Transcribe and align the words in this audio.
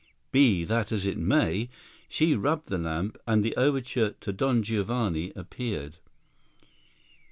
Be 0.31 0.65
that 0.65 0.91
as 0.91 1.05
it 1.05 1.15
may;—she 1.19 2.35
rubbed 2.35 2.69
the 2.69 2.79
lamp, 2.79 3.19
and 3.27 3.43
the 3.43 3.55
overture 3.55 4.15
to 4.21 4.33
"Don 4.33 4.63
Giovanni" 4.63 5.31
appeared. 5.35 5.97